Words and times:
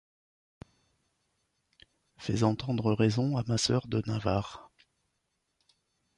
Fais 2.17 2.41
entendre 2.41 2.91
raison 2.93 3.37
à 3.37 3.43
ma 3.45 3.59
sœur 3.59 3.85
de 3.85 4.01
Navarre. 4.07 4.71